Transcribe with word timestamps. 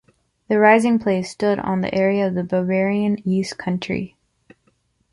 The 0.47 0.57
rising 0.57 0.97
place 0.97 1.29
stood 1.29 1.59
on 1.59 1.81
the 1.81 1.93
area 1.93 2.25
of 2.25 2.33
the 2.33 2.43
Bavarian 2.43 3.19
east 3.23 3.59
country. 3.59 4.17